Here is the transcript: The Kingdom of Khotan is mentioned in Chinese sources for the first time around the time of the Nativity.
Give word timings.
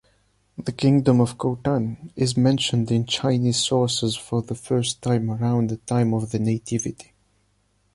The 0.57 0.71
Kingdom 0.71 1.21
of 1.21 1.37
Khotan 1.37 2.09
is 2.15 2.35
mentioned 2.35 2.89
in 2.89 3.05
Chinese 3.05 3.57
sources 3.57 4.15
for 4.15 4.41
the 4.41 4.55
first 4.55 4.99
time 5.03 5.29
around 5.29 5.69
the 5.69 5.77
time 5.77 6.11
of 6.15 6.31
the 6.31 6.39
Nativity. 6.39 7.13